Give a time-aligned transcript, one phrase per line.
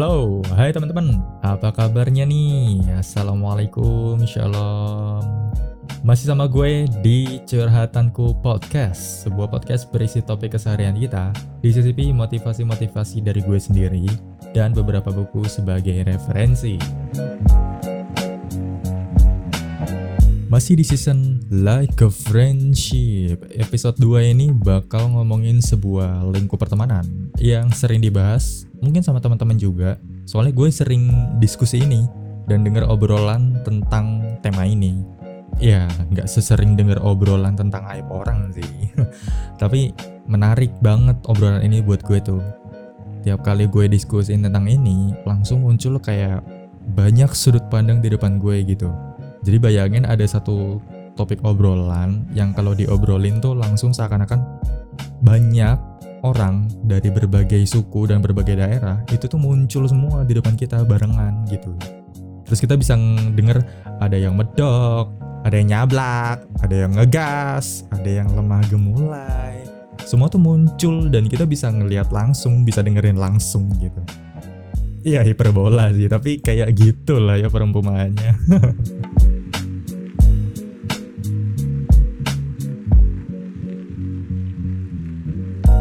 [0.00, 1.20] Halo, hai teman-teman.
[1.44, 2.80] Apa kabarnya nih?
[2.96, 5.20] Assalamualaikum, shalom.
[6.00, 13.44] Masih sama gue di Curhatanku Podcast, sebuah podcast berisi topik keseharian kita, disisipi motivasi-motivasi dari
[13.44, 14.08] gue sendiri,
[14.56, 16.80] dan beberapa buku sebagai referensi.
[20.48, 23.42] Masih di season Like a Friendship.
[23.58, 27.02] Episode 2 ini bakal ngomongin sebuah lingkup pertemanan
[27.42, 29.98] Yang sering dibahas mungkin sama teman-teman juga.
[30.30, 31.10] Soalnya gue sering
[31.42, 32.06] diskusi ini
[32.46, 35.02] Dan denger obrolan tentang tema ini.
[35.58, 38.94] Ya nggak sesering denger obrolan tentang aib orang sih.
[39.60, 39.90] Tapi
[40.30, 42.38] menarik banget obrolan ini buat gue tuh.
[43.26, 46.46] Tiap kali gue diskusiin tentang ini Langsung muncul kayak
[46.94, 48.94] banyak sudut pandang di depan gue gitu.
[49.42, 50.78] Jadi bayangin ada satu
[51.14, 54.40] topik obrolan yang kalau diobrolin tuh langsung seakan-akan
[55.20, 55.76] banyak
[56.20, 61.44] orang dari berbagai suku dan berbagai daerah itu tuh muncul semua di depan kita barengan
[61.48, 61.72] gitu.
[62.44, 62.98] Terus kita bisa
[63.36, 63.62] denger
[64.02, 65.14] ada yang medok,
[65.46, 69.62] ada yang nyablak, ada yang ngegas, ada yang lemah gemulai.
[70.02, 74.02] Semua tuh muncul dan kita bisa ngelihat langsung, bisa dengerin langsung gitu.
[75.00, 78.32] Iya hiperbola sih, tapi kayak gitulah ya perumpamaannya.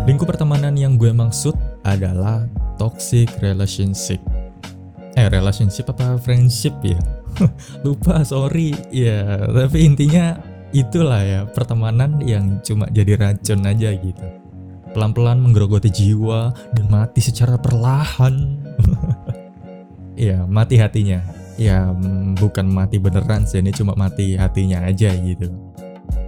[0.10, 1.54] Lingkup pertemanan yang gue maksud
[1.86, 2.50] adalah
[2.82, 4.18] toxic relationship.
[5.14, 6.98] Eh, relationship apa friendship ya?
[7.86, 8.74] Lupa, sorry.
[8.90, 10.42] Ya, tapi intinya
[10.74, 14.26] itulah ya, pertemanan yang cuma jadi racun aja gitu.
[14.98, 18.66] Pelan-pelan menggerogoti jiwa dan mati secara perlahan.
[20.18, 21.22] ya, mati hatinya.
[21.54, 21.94] Ya,
[22.34, 25.54] bukan mati beneran sih, ini cuma mati hatinya aja gitu.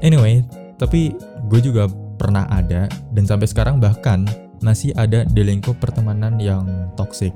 [0.06, 0.46] Anyway,
[0.78, 1.18] tapi
[1.50, 1.90] gue juga
[2.22, 2.86] pernah ada
[3.18, 4.30] dan sampai sekarang bahkan
[4.62, 7.34] masih ada di lingkup pertemanan yang toxic.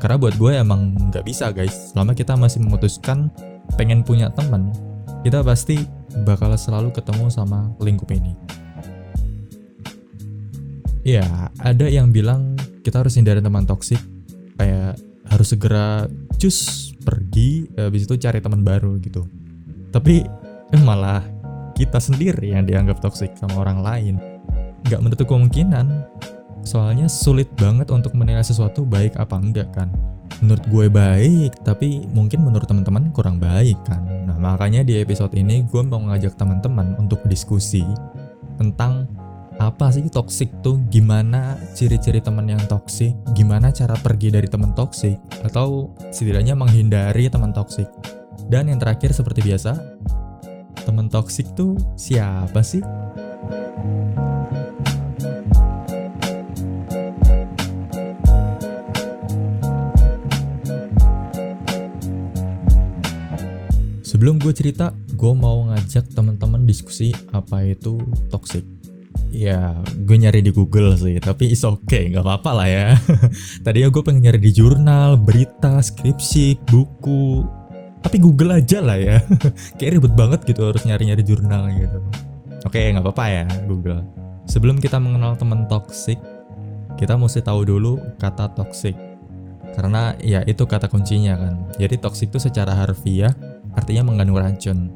[0.00, 3.28] Karena buat gue emang nggak bisa guys, selama kita masih memutuskan
[3.76, 4.72] pengen punya teman,
[5.20, 5.84] kita pasti
[6.24, 8.32] bakal selalu ketemu sama lingkup ini.
[11.04, 14.00] Ya, ada yang bilang kita harus hindari teman toksik,
[14.56, 14.96] kayak
[15.28, 16.08] harus segera
[16.40, 19.28] cus pergi, habis itu cari teman baru gitu.
[19.92, 20.24] Tapi
[20.72, 21.35] eh, malah
[21.76, 24.14] kita sendiri yang dianggap toksik sama orang lain.
[24.88, 26.08] Gak menutup kemungkinan,
[26.64, 29.92] soalnya sulit banget untuk menilai sesuatu baik apa enggak kan.
[30.40, 34.00] Menurut gue baik, tapi mungkin menurut teman-teman kurang baik kan.
[34.24, 37.84] Nah makanya di episode ini gue mau ngajak teman-teman untuk diskusi
[38.56, 39.04] tentang
[39.56, 45.16] apa sih toksik tuh, gimana ciri-ciri teman yang toksik, gimana cara pergi dari teman toksik,
[45.48, 47.88] atau setidaknya menghindari teman toksik.
[48.52, 49.72] Dan yang terakhir seperti biasa,
[50.86, 52.78] temen toksik tuh siapa sih?
[64.06, 68.00] Sebelum gue cerita, gue mau ngajak teman-teman diskusi apa itu
[68.32, 68.64] toxic.
[69.28, 72.88] Ya, gue nyari di Google sih, tapi is okay, nggak apa-apa lah ya.
[73.66, 77.44] Tadinya gue pengen nyari di jurnal, berita, skripsi, buku,
[78.06, 79.18] tapi Google aja lah ya.
[79.82, 81.98] Kayak ribet banget gitu harus nyari-nyari jurnal gitu.
[82.62, 84.06] Oke nggak apa-apa ya Google.
[84.46, 86.22] Sebelum kita mengenal teman toxic
[86.94, 88.94] kita mesti tahu dulu kata toxic.
[89.74, 91.54] Karena ya itu kata kuncinya kan.
[91.82, 93.34] Jadi toxic itu secara harfiah
[93.74, 94.86] artinya mengandung racun.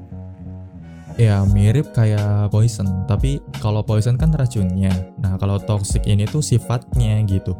[1.19, 4.95] Ya mirip kayak poison tapi kalau poison kan racunnya.
[5.19, 7.59] Nah kalau toxic ini tuh sifatnya gitu.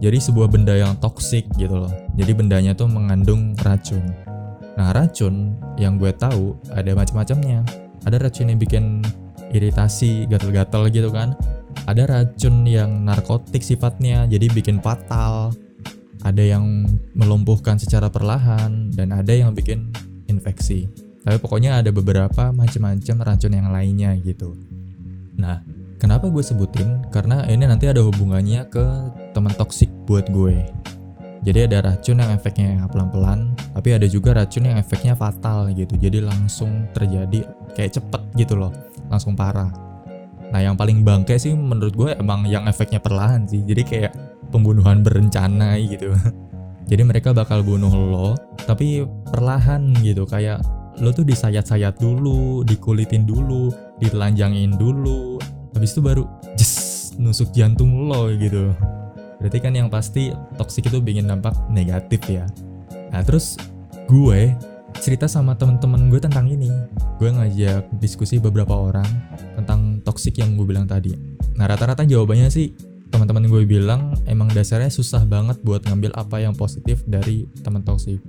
[0.00, 1.92] Jadi sebuah benda yang toxic gitu loh.
[2.16, 4.25] Jadi bendanya tuh mengandung racun
[4.76, 7.64] Nah racun yang gue tahu ada macam-macamnya.
[8.04, 9.02] Ada racun yang bikin
[9.50, 11.32] iritasi, gatal-gatal gitu kan.
[11.88, 15.56] Ada racun yang narkotik sifatnya, jadi bikin fatal.
[16.24, 16.84] Ada yang
[17.16, 19.94] melumpuhkan secara perlahan dan ada yang bikin
[20.26, 20.90] infeksi.
[21.26, 24.54] Tapi pokoknya ada beberapa macam-macam racun yang lainnya gitu.
[25.36, 25.62] Nah,
[25.98, 27.02] kenapa gue sebutin?
[27.10, 28.84] Karena ini nanti ada hubungannya ke
[29.34, 30.85] teman toksik buat gue.
[31.44, 35.94] Jadi ada racun yang efeknya pelan-pelan, tapi ada juga racun yang efeknya fatal gitu.
[35.96, 37.44] Jadi langsung terjadi
[37.76, 38.72] kayak cepet gitu loh,
[39.12, 39.70] langsung parah.
[40.50, 43.62] Nah yang paling bangke sih menurut gue emang yang efeknya perlahan sih.
[43.62, 44.12] Jadi kayak
[44.50, 46.14] pembunuhan berencana gitu.
[46.90, 50.22] Jadi mereka bakal bunuh lo, tapi perlahan gitu.
[50.22, 50.62] Kayak
[51.02, 55.42] lo tuh disayat-sayat dulu, dikulitin dulu, ditelanjangin dulu.
[55.74, 56.24] Habis itu baru
[56.54, 56.72] jes
[57.18, 58.70] nusuk jantung lo gitu.
[59.40, 62.48] Berarti kan yang pasti toxic itu bikin dampak negatif ya.
[63.12, 63.60] Nah terus
[64.08, 64.54] gue
[65.00, 66.72] cerita sama temen-temen gue tentang ini.
[67.20, 69.06] Gue ngajak diskusi beberapa orang
[69.56, 71.12] tentang toxic yang gue bilang tadi.
[71.56, 72.72] Nah rata-rata jawabannya sih
[73.12, 78.20] teman-teman gue bilang emang dasarnya susah banget buat ngambil apa yang positif dari teman toksik.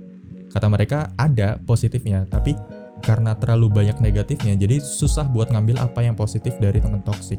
[0.48, 2.56] Kata mereka ada positifnya, tapi
[3.04, 7.38] karena terlalu banyak negatifnya, jadi susah buat ngambil apa yang positif dari teman toksik.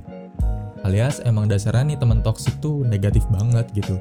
[0.88, 4.00] Alias emang dasarnya nih teman toksik tuh negatif banget gitu.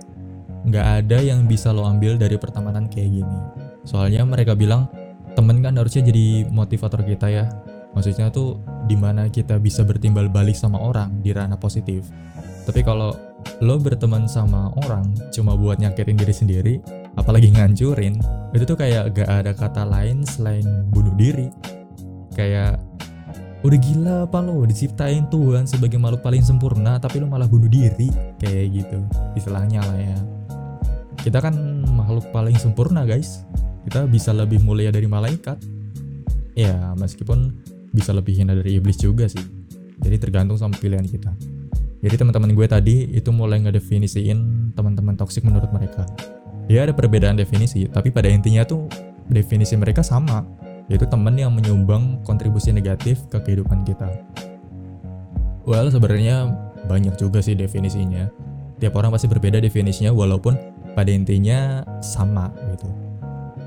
[0.66, 3.38] Nggak ada yang bisa lo ambil dari pertemanan kayak gini.
[3.82, 4.86] Soalnya mereka bilang
[5.38, 7.46] temen kan harusnya jadi motivator kita ya.
[7.96, 12.06] Maksudnya tuh di mana kita bisa bertimbal balik sama orang di ranah positif.
[12.68, 13.16] Tapi kalau
[13.64, 16.74] lo berteman sama orang cuma buat nyakitin diri sendiri,
[17.16, 18.20] apalagi ngancurin,
[18.52, 21.48] itu tuh kayak gak ada kata lain selain bunuh diri.
[22.36, 22.78] Kayak
[23.58, 28.10] udah gila apa lo diciptain Tuhan sebagai makhluk paling sempurna tapi lo malah bunuh diri.
[28.38, 28.98] Kayak gitu
[29.34, 30.18] istilahnya lah ya.
[31.18, 33.42] Kita kan makhluk paling sempurna guys.
[33.88, 35.58] Kita bisa lebih mulia dari malaikat.
[36.54, 37.54] Ya meskipun
[37.90, 39.42] bisa lebih hina dari iblis juga sih.
[39.98, 41.34] Jadi tergantung sama pilihan kita.
[41.98, 46.06] Jadi teman-teman gue tadi itu mulai ngedefinisiin teman-teman toksik menurut mereka.
[46.70, 48.86] Ya ada perbedaan definisi, tapi pada intinya tuh
[49.26, 50.46] definisi mereka sama,
[50.88, 54.08] yaitu teman yang menyumbang kontribusi negatif ke kehidupan kita.
[55.68, 56.48] Well, sebenarnya
[56.88, 58.28] banyak juga sih definisinya.
[58.80, 60.56] Tiap orang pasti berbeda definisinya walaupun
[60.96, 62.88] pada intinya sama gitu.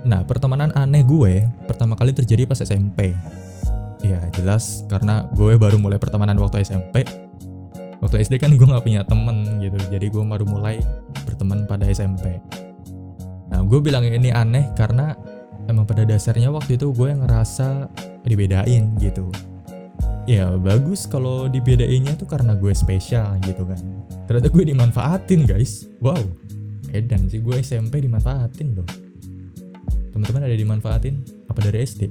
[0.01, 3.13] Nah, pertemanan aneh gue pertama kali terjadi pas SMP.
[4.01, 7.06] Ya, jelas karena gue baru mulai pertemanan waktu SMP
[8.01, 10.81] waktu SD kan gue nggak punya temen gitu jadi gue baru mulai
[11.23, 12.41] berteman pada SMP
[13.53, 15.13] nah gue bilang ini aneh karena
[15.69, 17.90] emang pada dasarnya waktu itu gue ngerasa
[18.24, 19.30] dibedain gitu.
[20.30, 23.81] Ya bagus kalau dibedainnya tuh karena gue spesial gitu kan.
[24.30, 25.90] Ternyata gue dimanfaatin guys.
[26.00, 26.22] Wow
[26.92, 28.88] edan sih gue SMP dimanfaatin loh.
[30.12, 31.16] Teman-teman ada dimanfaatin?
[31.48, 32.02] Apa dari SD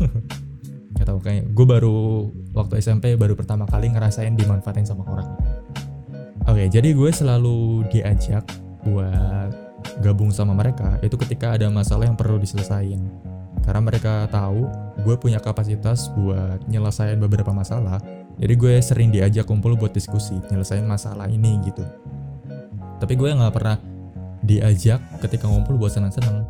[0.94, 5.28] nggak tahu kayak gue baru waktu SMP baru pertama kali ngerasain dimanfaatin sama orang.
[6.48, 8.44] Oke jadi gue selalu diajak
[8.84, 9.63] buat
[10.00, 13.00] gabung sama mereka itu ketika ada masalah yang perlu diselesain
[13.64, 14.68] karena mereka tahu
[15.02, 18.02] gue punya kapasitas buat nyelesain beberapa masalah
[18.36, 21.84] jadi gue sering diajak kumpul buat diskusi nyelesain masalah ini gitu
[22.98, 23.76] tapi gue nggak pernah
[24.44, 26.44] diajak ketika ngumpul buat senang-senang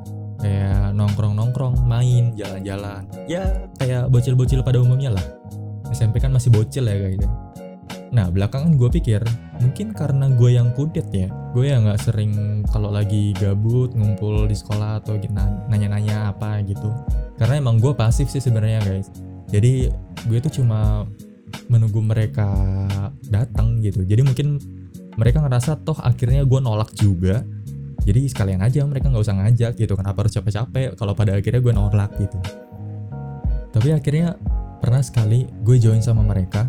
[0.44, 3.08] kayak nongkrong-nongkrong, main, jalan-jalan.
[3.25, 5.25] Ya kayak bocil-bocil pada umumnya lah.
[5.88, 7.28] SMP kan masih bocil ya kayak gitu.
[8.10, 9.22] Nah belakangan gue pikir
[9.62, 14.56] mungkin karena gue yang kudet ya, gue yang nggak sering kalau lagi gabut ngumpul di
[14.58, 15.16] sekolah atau
[15.70, 16.90] nanya-nanya apa gitu.
[17.38, 19.08] Karena emang gue pasif sih sebenarnya guys.
[19.48, 19.88] Jadi
[20.26, 21.06] gue tuh cuma
[21.70, 22.50] menunggu mereka
[23.30, 24.02] datang gitu.
[24.02, 24.58] Jadi mungkin
[25.14, 27.46] mereka ngerasa toh akhirnya gue nolak juga
[28.04, 31.72] jadi sekalian aja mereka nggak usah ngajak gitu kenapa harus capek-capek kalau pada akhirnya gue
[31.72, 32.38] nolak gitu
[33.72, 34.38] tapi akhirnya
[34.78, 36.68] pernah sekali gue join sama mereka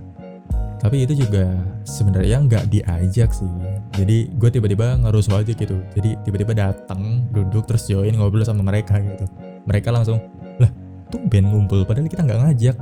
[0.86, 1.50] tapi itu juga
[1.82, 3.50] sebenarnya nggak diajak sih.
[3.98, 5.82] Jadi gue tiba-tiba ngerus aja gitu.
[5.98, 9.26] Jadi tiba-tiba datang duduk terus join ngobrol sama mereka gitu.
[9.66, 10.22] Mereka langsung
[10.62, 10.70] lah
[11.10, 12.78] tuh band ngumpul padahal kita nggak ngajak.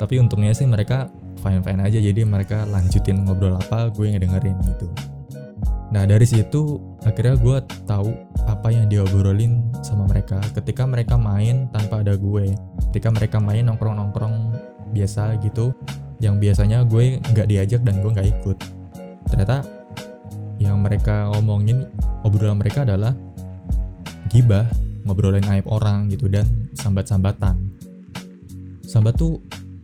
[0.00, 1.12] Tapi untungnya sih mereka
[1.44, 2.00] fine fine aja.
[2.00, 4.88] Jadi mereka lanjutin ngobrol apa gue ngedengerin gitu.
[5.92, 8.16] Nah dari situ akhirnya gue tahu
[8.48, 10.40] apa yang diobrolin sama mereka.
[10.56, 12.56] Ketika mereka main tanpa ada gue.
[12.88, 14.56] Ketika mereka main nongkrong-nongkrong
[14.96, 15.76] biasa gitu,
[16.18, 18.56] yang biasanya gue nggak diajak dan gue nggak ikut.
[19.30, 19.62] Ternyata
[20.58, 21.86] yang mereka ngomongin
[22.26, 23.14] obrolan mereka adalah
[24.28, 24.66] gibah,
[25.06, 26.44] ngobrolin aib orang gitu dan
[26.74, 27.56] sambat-sambatan.
[28.82, 29.38] Sambat tuh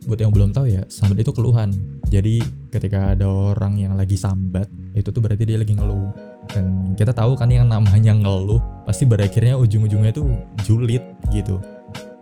[0.05, 1.73] buat yang belum tahu ya, sambat itu keluhan.
[2.11, 7.11] Jadi ketika ada orang yang lagi sambat, itu tuh berarti dia lagi ngeluh dan kita
[7.11, 10.29] tahu kan yang namanya ngeluh pasti berakhirnya ujung-ujungnya tuh
[10.63, 11.59] julid gitu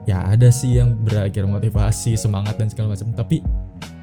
[0.06, 3.42] ya ada sih yang berakhir motivasi semangat dan segala macam tapi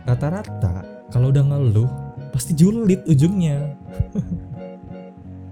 [0.10, 0.82] rata-rata
[1.13, 1.89] kalau udah ngeluh
[2.34, 3.58] pasti julid ujungnya.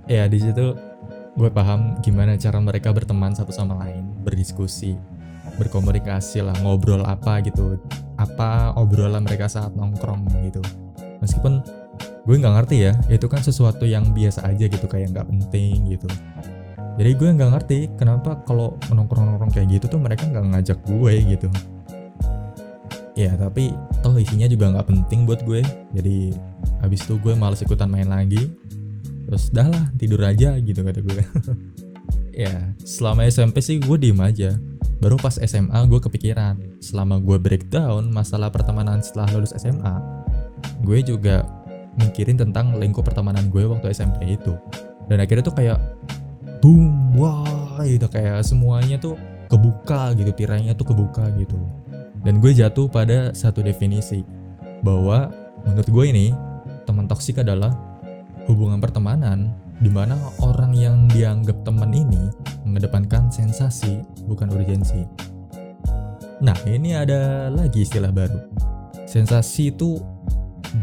[0.07, 0.71] Ya di situ
[1.35, 4.95] gue paham gimana cara mereka berteman satu sama lain berdiskusi
[5.59, 7.75] berkomunikasi lah ngobrol apa gitu
[8.15, 10.63] apa obrolan mereka saat nongkrong gitu.
[11.19, 11.59] Meskipun
[12.23, 16.07] gue nggak ngerti ya itu kan sesuatu yang biasa aja gitu kayak nggak penting gitu.
[16.95, 21.51] Jadi gue nggak ngerti kenapa kalau nongkrong-nongkrong kayak gitu tuh mereka nggak ngajak gue gitu
[23.17, 23.73] ya tapi
[24.05, 25.65] toh isinya juga nggak penting buat gue.
[25.97, 26.37] Jadi
[26.85, 28.53] habis itu gue males ikutan main lagi.
[29.27, 31.21] Terus dah lah tidur aja gitu kata gue.
[32.37, 34.53] Ya selama SMP sih gue diem aja.
[35.01, 36.77] Baru pas SMA gue kepikiran.
[36.77, 39.97] Selama gue breakdown masalah pertemanan setelah lulus SMA
[40.85, 41.41] gue juga
[41.97, 44.53] mikirin tentang lingkup pertemanan gue waktu SMP itu.
[45.09, 45.81] Dan akhirnya tuh kayak
[46.61, 48.05] boom wah gitu.
[48.05, 49.17] Kayak semuanya tuh
[49.49, 51.57] kebuka gitu tirainya tuh kebuka gitu
[52.27, 54.19] dan gue jatuh pada satu definisi
[54.83, 55.31] bahwa
[55.63, 56.27] menurut gue ini
[56.83, 57.71] teman toksik adalah
[58.51, 62.27] hubungan pertemanan di mana orang yang dianggap teman ini
[62.67, 65.07] mengedepankan sensasi bukan urgensi.
[66.43, 68.43] Nah, ini ada lagi istilah baru.
[69.07, 69.95] Sensasi itu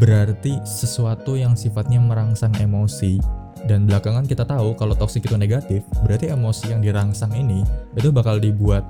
[0.00, 3.20] berarti sesuatu yang sifatnya merangsang emosi
[3.68, 7.60] dan belakangan kita tahu kalau toksik itu negatif, berarti emosi yang dirangsang ini
[8.00, 8.84] itu bakal dibuat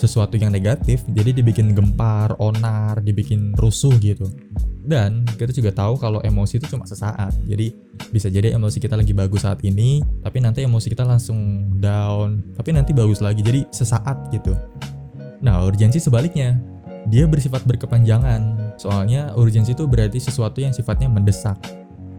[0.00, 4.24] sesuatu yang negatif, jadi dibikin gempar, onar, dibikin rusuh gitu.
[4.80, 7.36] Dan kita juga tahu kalau emosi itu cuma sesaat.
[7.44, 7.76] Jadi
[8.08, 12.72] bisa jadi emosi kita lagi bagus saat ini, tapi nanti emosi kita langsung down, tapi
[12.72, 13.44] nanti bagus lagi.
[13.44, 14.56] Jadi sesaat gitu.
[15.44, 16.56] Nah, urgensi sebaliknya.
[17.08, 18.76] Dia bersifat berkepanjangan.
[18.76, 21.56] Soalnya urgensi itu berarti sesuatu yang sifatnya mendesak.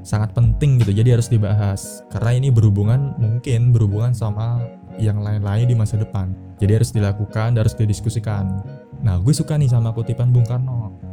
[0.01, 2.01] Sangat penting gitu, jadi harus dibahas.
[2.09, 4.57] Karena ini berhubungan, mungkin berhubungan sama
[4.97, 6.33] yang lain-lain di masa depan.
[6.59, 8.63] Jadi harus dilakukan, harus didiskusikan.
[9.01, 11.11] Nah, gue suka nih sama kutipan Bung Karno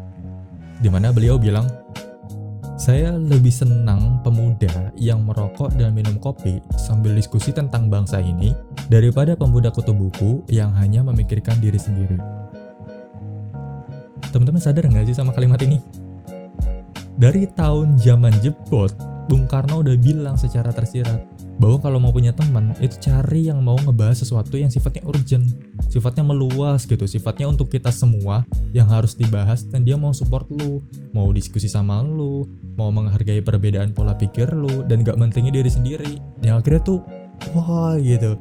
[0.79, 1.67] di mana beliau bilang,
[2.79, 8.55] saya lebih senang pemuda yang merokok dan minum kopi sambil diskusi tentang bangsa ini
[8.87, 12.15] daripada pemuda kutu buku yang hanya memikirkan diri sendiri.
[14.31, 15.83] Teman-teman sadar nggak sih sama kalimat ini?
[17.19, 18.95] Dari tahun zaman jebot,
[19.27, 21.19] Bung Karno udah bilang secara tersirat,
[21.59, 25.47] bahwa kalau mau punya teman itu cari yang mau ngebahas sesuatu yang sifatnya urgent
[25.91, 30.81] sifatnya meluas gitu sifatnya untuk kita semua yang harus dibahas dan dia mau support lu
[31.11, 32.47] mau diskusi sama lu
[32.79, 36.23] mau menghargai perbedaan pola pikir lu dan gak mentingin diri sendiri.
[36.47, 36.99] Yang akhirnya tuh
[37.59, 38.39] wah gitu.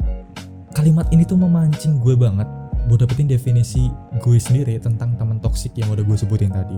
[0.77, 2.45] Kalimat ini tuh memancing gue banget
[2.85, 3.89] buat dapetin definisi
[4.21, 6.77] gue sendiri tentang teman toksik yang udah gue sebutin tadi.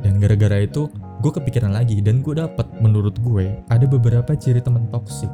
[0.00, 0.88] Dan gara-gara itu
[1.26, 5.26] gue kepikiran lagi dan gue dapet menurut gue ada beberapa ciri teman toksik.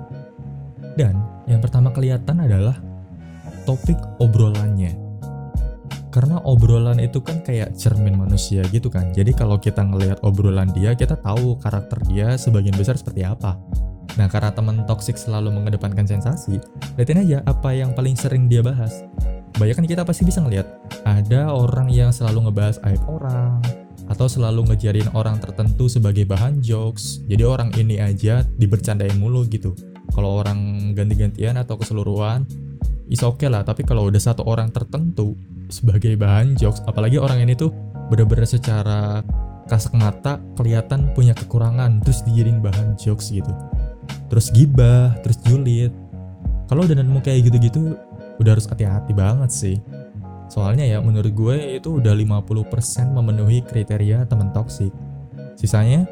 [0.96, 2.80] Dan yang pertama kelihatan adalah
[3.68, 4.96] topik obrolannya.
[6.08, 9.12] Karena obrolan itu kan kayak cermin manusia gitu kan.
[9.12, 13.60] Jadi kalau kita ngelihat obrolan dia, kita tahu karakter dia sebagian besar seperti apa.
[14.16, 16.56] Nah karena teman toksik selalu mengedepankan sensasi,
[16.96, 19.04] lihatin aja apa yang paling sering dia bahas.
[19.60, 20.64] Banyak kan kita pasti bisa ngeliat,
[21.04, 23.60] ada orang yang selalu ngebahas aib orang,
[24.12, 27.24] atau selalu ngejarin orang tertentu sebagai bahan jokes.
[27.24, 29.72] Jadi orang ini aja dibercandain mulu gitu.
[30.12, 32.44] Kalau orang ganti-gantian atau keseluruhan,
[33.08, 33.64] is oke okay lah.
[33.64, 35.32] Tapi kalau udah satu orang tertentu
[35.72, 37.72] sebagai bahan jokes, apalagi orang ini tuh
[38.12, 39.24] bener-bener secara
[39.72, 43.48] kasat mata kelihatan punya kekurangan, terus dijadiin bahan jokes gitu.
[44.28, 45.96] Terus gibah, terus julid.
[46.68, 47.96] Kalau udah nemu kayak gitu-gitu,
[48.36, 49.76] udah harus hati-hati banget sih.
[50.52, 54.92] Soalnya ya menurut gue itu udah 50% memenuhi kriteria teman toksik.
[55.56, 56.04] Sisanya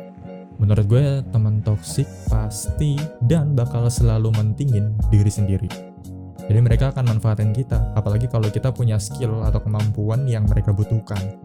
[0.57, 5.69] menurut gue teman toksik pasti dan bakal selalu mentingin diri sendiri.
[6.49, 11.37] Jadi mereka akan manfaatin kita, apalagi kalau kita punya skill atau kemampuan yang mereka butuhkan.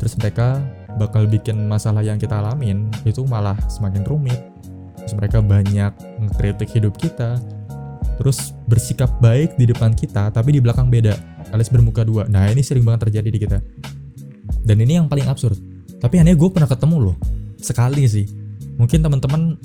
[0.00, 0.64] Terus mereka
[0.96, 4.40] bakal bikin masalah yang kita alamin itu malah semakin rumit.
[4.96, 5.92] Terus mereka banyak
[6.24, 7.36] ngekritik hidup kita,
[8.18, 12.26] terus bersikap baik di depan kita tapi di belakang beda alias bermuka dua.
[12.28, 13.58] Nah ini sering banget terjadi di kita.
[14.64, 15.56] Dan ini yang paling absurd.
[15.98, 17.16] Tapi aneh gue pernah ketemu loh.
[17.58, 18.26] Sekali sih.
[18.78, 19.58] Mungkin teman-teman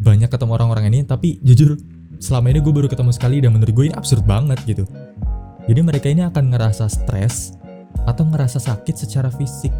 [0.00, 1.76] banyak ketemu orang-orang ini, tapi jujur
[2.20, 4.84] selama ini gue baru ketemu sekali dan menurut gue ini absurd banget gitu.
[5.64, 7.56] Jadi mereka ini akan ngerasa stres
[8.04, 9.72] atau ngerasa sakit secara fisik.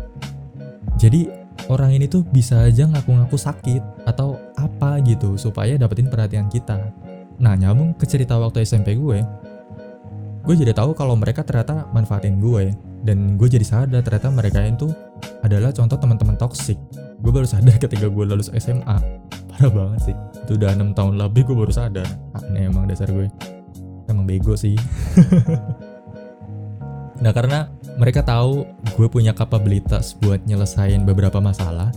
[1.00, 1.28] Jadi
[1.68, 6.78] orang ini tuh bisa aja ngaku-ngaku sakit atau apa gitu supaya dapetin perhatian kita.
[7.40, 9.18] Nah nyambung ke cerita waktu SMP gue,
[10.44, 12.76] gue jadi tahu kalau mereka ternyata manfaatin gue.
[13.00, 14.92] Dan gue jadi sadar ternyata mereka itu
[15.40, 16.76] adalah contoh teman-teman toksik
[17.20, 18.96] gue baru sadar ketika gue lulus SMA
[19.48, 20.16] parah banget sih.
[20.44, 22.08] Itu udah enam tahun lebih gue baru sadar.
[22.36, 23.28] Aneh emang dasar gue.
[24.08, 24.76] Emang bego sih.
[27.20, 27.68] Nah karena
[28.00, 28.64] mereka tahu
[28.96, 31.92] gue punya kapabilitas buat nyelesain beberapa masalah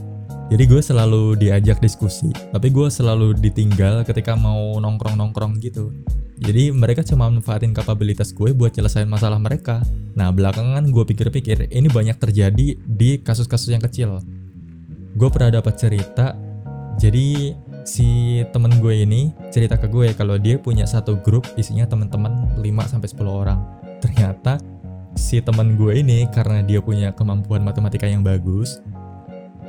[0.51, 5.95] jadi gue selalu diajak diskusi, tapi gue selalu ditinggal ketika mau nongkrong-nongkrong gitu.
[6.43, 9.79] Jadi mereka cuma manfaatin kapabilitas gue buat nyelesain masalah mereka.
[10.19, 14.19] Nah belakangan gue pikir-pikir ini banyak terjadi di kasus-kasus yang kecil.
[15.15, 16.35] Gue pernah dapat cerita,
[16.99, 17.55] jadi
[17.87, 22.63] si temen gue ini cerita ke gue kalau dia punya satu grup isinya teman-teman 5
[22.63, 23.59] 10 orang.
[24.03, 24.59] Ternyata
[25.15, 28.81] si temen gue ini karena dia punya kemampuan matematika yang bagus,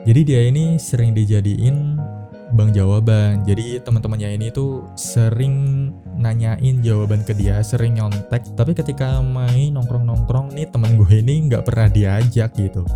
[0.04, 1.96] jadi dia ini sering dijadiin
[2.54, 3.42] bang jawaban.
[3.42, 8.46] Jadi teman-temannya ini tuh sering nanyain jawaban ke dia, sering nyontek.
[8.54, 12.86] Tapi ketika main nongkrong-nongkrong nih temen gue ini nggak pernah diajak gitu.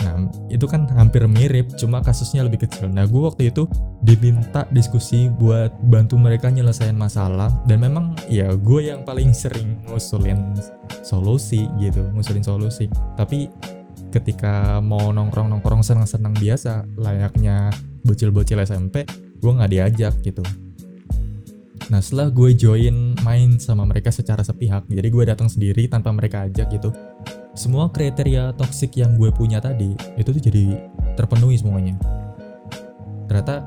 [0.00, 2.88] Nah itu kan hampir mirip, cuma kasusnya lebih kecil.
[2.88, 3.68] Nah gue waktu itu
[4.00, 10.56] diminta diskusi buat bantu mereka nyelesain masalah dan memang ya gue yang paling sering ngusulin
[11.04, 12.86] solusi gitu, ngusulin solusi.
[13.16, 13.48] Tapi
[14.20, 17.70] ketika mau nongkrong-nongkrong senang-senang biasa layaknya
[18.02, 19.04] bocil-bocil SMP
[19.36, 20.42] gue nggak diajak gitu.
[21.92, 26.48] Nah setelah gue join main sama mereka secara sepihak jadi gue datang sendiri tanpa mereka
[26.48, 26.90] ajak gitu
[27.56, 30.76] semua kriteria toksik yang gue punya tadi itu tuh jadi
[31.16, 31.96] terpenuhi semuanya.
[33.26, 33.64] Ternyata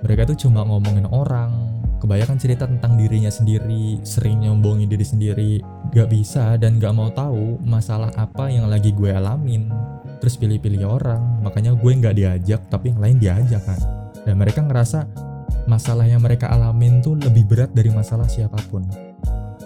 [0.00, 1.52] mereka tuh cuma ngomongin orang
[2.00, 5.52] kebanyakan cerita tentang dirinya sendiri, sering nyombongin diri sendiri,
[5.96, 9.72] gak bisa dan gak mau tahu masalah apa yang lagi gue alamin.
[10.20, 13.80] Terus pilih-pilih orang, makanya gue gak diajak tapi yang lain diajak kan.
[14.28, 15.08] Dan mereka ngerasa
[15.64, 18.84] masalah yang mereka alamin tuh lebih berat dari masalah siapa pun.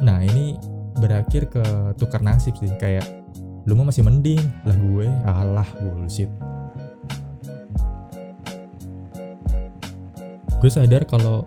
[0.07, 0.55] Nah ini
[1.03, 1.65] berakhir ke
[1.99, 3.03] tukar nasib sih, kayak
[3.67, 6.31] lu mau masih mending lah gue, alah bullshit.
[10.63, 11.43] Gue sadar kalau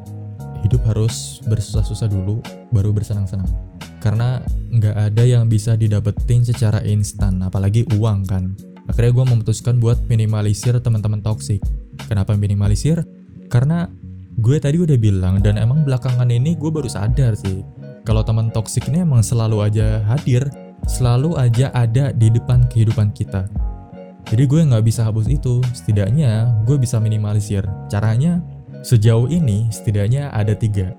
[0.59, 2.43] hidup harus bersusah-susah dulu
[2.75, 3.72] baru bersenang-senang
[4.03, 8.51] karena nggak ada yang bisa didapetin secara instan apalagi uang kan.
[8.91, 11.63] Akhirnya gue memutuskan buat minimalisir teman-teman toksik
[12.11, 12.99] kenapa minimalisir?
[13.47, 13.87] Karena
[14.35, 17.63] gue tadi udah bilang dan emang belakangan ini gue baru sadar sih
[18.03, 20.51] kalau teman toksik ini emang selalu aja hadir
[20.83, 23.47] selalu aja ada di depan kehidupan kita.
[24.27, 25.63] Jadi gue nggak bisa hapus itu.
[25.71, 27.63] Setidaknya gue bisa minimalisir.
[27.87, 28.43] Caranya
[28.83, 30.91] Sejauh ini setidaknya ada tiga.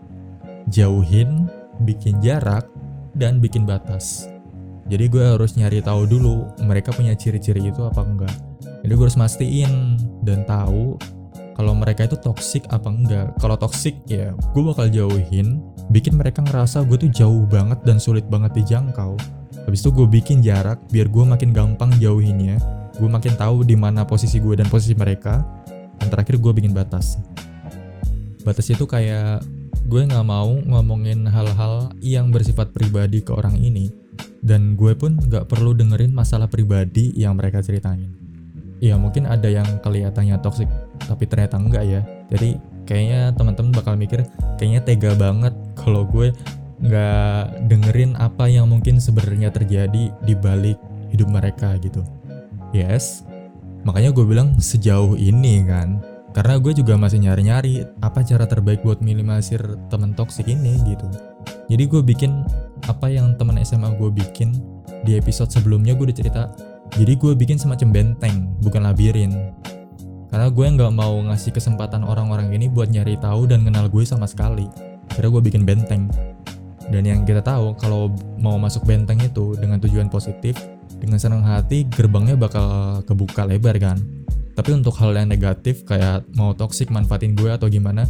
[0.73, 1.53] Jauhin,
[1.85, 2.65] bikin jarak,
[3.14, 4.28] dan bikin batas.
[4.85, 8.37] Jadi gue harus nyari tahu dulu mereka punya ciri-ciri itu apa enggak.
[8.85, 11.00] Jadi gue harus mastiin dan tahu
[11.56, 13.33] kalau mereka itu toxic apa enggak.
[13.40, 18.28] Kalau toxic ya gue bakal jauhin, bikin mereka ngerasa gue tuh jauh banget dan sulit
[18.28, 19.16] banget dijangkau.
[19.64, 22.61] Habis itu gue bikin jarak biar gue makin gampang jauhinnya.
[23.00, 25.40] Gue makin tahu di mana posisi gue dan posisi mereka.
[25.97, 27.16] Dan terakhir gue bikin batas
[28.44, 29.40] batas itu kayak
[29.85, 33.93] gue nggak mau ngomongin hal-hal yang bersifat pribadi ke orang ini.
[34.45, 38.12] Dan gue pun nggak perlu dengerin masalah pribadi yang mereka ceritain.
[38.81, 40.68] Ya mungkin ada yang kelihatannya toxic
[41.09, 42.01] tapi ternyata enggak ya.
[42.29, 44.25] Jadi kayaknya teman-teman bakal mikir
[44.61, 46.33] kayaknya tega banget kalau gue
[46.85, 50.77] nggak dengerin apa yang mungkin sebenarnya terjadi di balik
[51.09, 52.05] hidup mereka gitu.
[52.77, 53.25] Yes
[53.85, 56.01] makanya gue bilang sejauh ini kan
[56.35, 61.07] karena gue juga masih nyari-nyari apa cara terbaik buat minimalisir temen toksik ini gitu.
[61.70, 62.42] Jadi gue bikin
[62.90, 64.51] apa yang teman SMA gue bikin
[65.07, 66.42] di episode sebelumnya gue udah cerita.
[66.99, 69.55] Jadi gue bikin semacam benteng, bukan labirin.
[70.29, 74.27] Karena gue nggak mau ngasih kesempatan orang-orang ini buat nyari tahu dan kenal gue sama
[74.27, 74.66] sekali.
[75.14, 76.11] Karena gue bikin benteng.
[76.90, 78.11] Dan yang kita tahu kalau
[78.42, 80.59] mau masuk benteng itu dengan tujuan positif,
[80.99, 84.24] dengan senang hati gerbangnya bakal kebuka lebar kan
[84.55, 88.07] tapi untuk hal yang negatif kayak mau toxic manfaatin gue atau gimana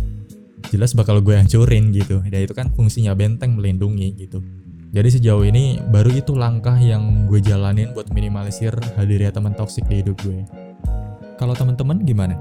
[0.69, 2.21] jelas bakal gue hancurin gitu.
[2.29, 4.45] Ya itu kan fungsinya benteng melindungi gitu.
[4.95, 10.05] Jadi sejauh ini baru itu langkah yang gue jalanin buat minimalisir hadirnya teman toxic di
[10.05, 10.47] hidup gue.
[11.35, 12.39] Kalau teman-teman gimana?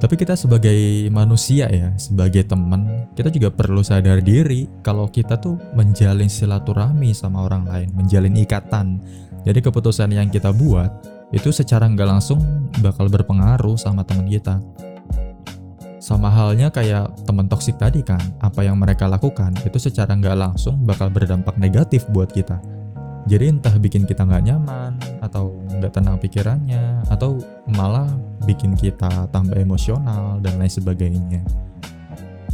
[0.00, 5.60] Tapi kita sebagai manusia ya, sebagai teman, kita juga perlu sadar diri kalau kita tuh
[5.76, 9.04] menjalin silaturahmi sama orang lain, menjalin ikatan
[9.46, 10.90] jadi keputusan yang kita buat
[11.30, 12.42] itu secara nggak langsung
[12.82, 14.58] bakal berpengaruh sama teman kita.
[16.00, 20.80] Sama halnya kayak teman toksik tadi kan, apa yang mereka lakukan itu secara nggak langsung
[20.82, 22.58] bakal berdampak negatif buat kita.
[23.28, 28.08] Jadi entah bikin kita nggak nyaman, atau nggak tenang pikirannya, atau malah
[28.48, 31.44] bikin kita tambah emosional dan lain sebagainya.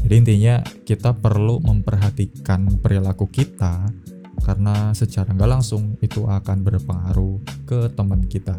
[0.03, 3.89] Jadi intinya kita perlu memperhatikan perilaku kita
[4.47, 8.55] karena secara nggak langsung itu akan berpengaruh ke teman kita.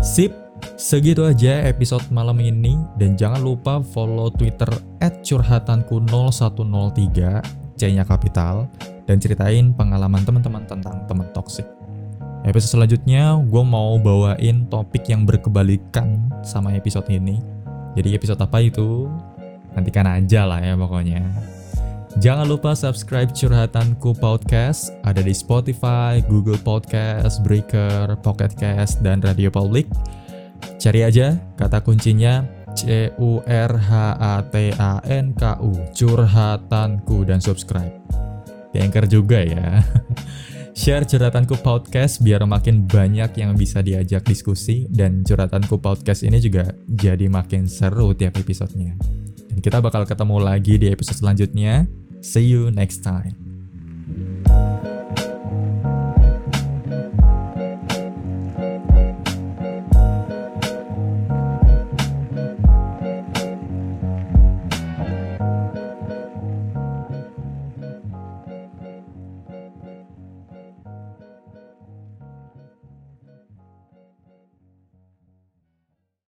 [0.00, 0.32] Sip,
[0.80, 4.72] segitu aja episode malam ini dan jangan lupa follow Twitter
[5.04, 7.44] @curhatanku0103
[7.76, 8.72] C-nya kapital
[9.04, 11.68] dan ceritain pengalaman teman-teman tentang teman toksik.
[12.48, 17.36] Episode selanjutnya gue mau bawain topik yang berkebalikan sama episode ini.
[17.94, 19.12] Jadi episode apa itu?
[19.76, 21.51] Nantikan aja lah ya pokoknya.
[22.20, 29.48] Jangan lupa subscribe Curhatanku Podcast, ada di Spotify, Google Podcast, Breaker, Pocket Cast, dan Radio
[29.48, 29.88] Public.
[30.76, 32.44] Cari aja kata kuncinya
[32.76, 37.96] C U R H A T A N K U Curhatanku dan subscribe.
[38.76, 39.80] Di juga ya.
[40.72, 46.76] Share curhatanku podcast biar makin banyak yang bisa diajak diskusi dan curhatanku podcast ini juga
[46.88, 48.96] jadi makin seru tiap episodenya.
[49.52, 52.01] Dan kita bakal ketemu lagi di episode selanjutnya.
[52.22, 53.51] See you next time.